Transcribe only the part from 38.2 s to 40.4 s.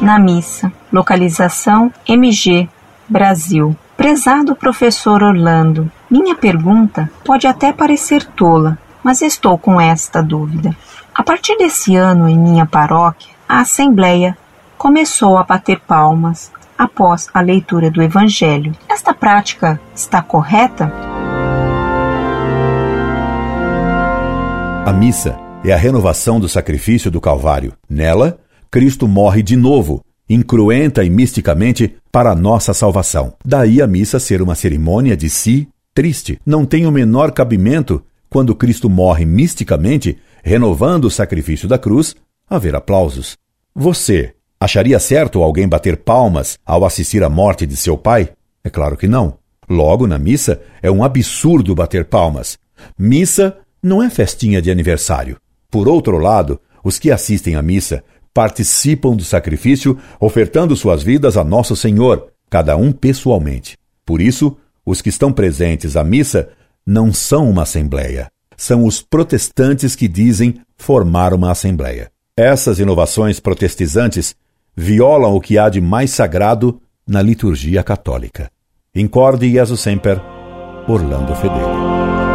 quando Cristo morre misticamente,